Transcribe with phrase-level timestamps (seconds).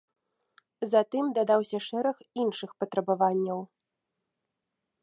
[0.93, 3.59] Затым дадаўся шэраг іншых патрабаванняў.